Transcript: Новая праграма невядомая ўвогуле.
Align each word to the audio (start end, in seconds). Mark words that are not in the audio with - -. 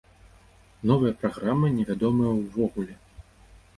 Новая 0.91 1.11
праграма 1.21 1.67
невядомая 1.77 2.31
ўвогуле. 2.41 2.93